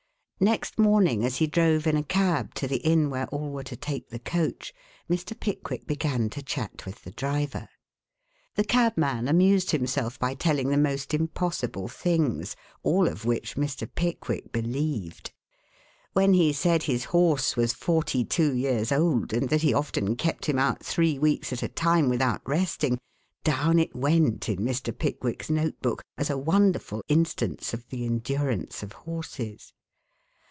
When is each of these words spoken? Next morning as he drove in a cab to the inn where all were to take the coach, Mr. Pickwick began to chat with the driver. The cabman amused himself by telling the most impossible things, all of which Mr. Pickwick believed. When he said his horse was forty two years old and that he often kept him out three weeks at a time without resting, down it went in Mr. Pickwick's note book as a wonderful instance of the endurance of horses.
Next 0.43 0.79
morning 0.79 1.23
as 1.23 1.37
he 1.37 1.45
drove 1.45 1.85
in 1.85 1.95
a 1.95 2.01
cab 2.01 2.55
to 2.55 2.67
the 2.67 2.77
inn 2.77 3.11
where 3.11 3.27
all 3.27 3.51
were 3.51 3.61
to 3.63 3.75
take 3.75 4.09
the 4.09 4.17
coach, 4.17 4.73
Mr. 5.07 5.39
Pickwick 5.39 5.85
began 5.85 6.31
to 6.31 6.41
chat 6.41 6.83
with 6.83 7.03
the 7.03 7.11
driver. 7.11 7.69
The 8.55 8.63
cabman 8.63 9.27
amused 9.27 9.69
himself 9.69 10.17
by 10.17 10.33
telling 10.33 10.69
the 10.69 10.79
most 10.79 11.13
impossible 11.13 11.87
things, 11.89 12.55
all 12.81 13.07
of 13.07 13.23
which 13.23 13.55
Mr. 13.55 13.87
Pickwick 13.93 14.51
believed. 14.51 15.31
When 16.13 16.33
he 16.33 16.53
said 16.53 16.81
his 16.81 17.03
horse 17.13 17.55
was 17.55 17.71
forty 17.71 18.25
two 18.25 18.51
years 18.51 18.91
old 18.91 19.33
and 19.33 19.47
that 19.49 19.61
he 19.61 19.75
often 19.75 20.15
kept 20.15 20.47
him 20.47 20.57
out 20.57 20.83
three 20.83 21.19
weeks 21.19 21.53
at 21.53 21.61
a 21.61 21.67
time 21.67 22.09
without 22.09 22.41
resting, 22.49 22.97
down 23.43 23.77
it 23.77 23.95
went 23.95 24.49
in 24.49 24.61
Mr. 24.61 24.91
Pickwick's 24.97 25.51
note 25.51 25.79
book 25.83 26.01
as 26.17 26.31
a 26.31 26.35
wonderful 26.39 27.03
instance 27.07 27.75
of 27.75 27.87
the 27.89 28.05
endurance 28.07 28.81
of 28.81 28.93
horses. 28.93 29.73